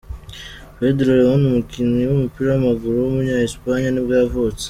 Pedro 0.77 1.09
León, 1.19 1.41
umukinni 1.49 2.01
w’umupira 2.05 2.47
w’amaguru 2.51 2.95
w’umunya 2.99 3.35
Espagne 3.47 3.87
nibwo 3.91 4.13
yavutse. 4.21 4.59